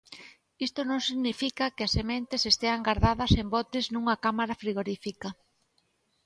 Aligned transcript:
Isto 0.67 0.79
non 0.89 0.99
significa 1.09 1.73
que 1.75 1.83
as 1.87 1.93
sementes 1.97 2.41
estean 2.51 2.81
gardadas 2.87 3.31
en 3.41 3.47
botes 3.55 3.85
nunha 3.93 4.15
cámara 4.25 4.59
frigorífica. 4.61 5.29